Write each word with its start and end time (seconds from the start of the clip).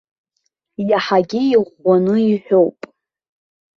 Иаҳагьы 0.89 1.41
иӷәӷәаны 1.53 2.15
иҳәоуп. 2.31 2.77